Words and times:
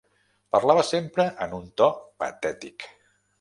Parlava 0.55 0.85
sempre 0.87 1.25
en 1.47 1.53
un 1.59 1.67
to 1.83 1.91
patètic. 2.25 2.89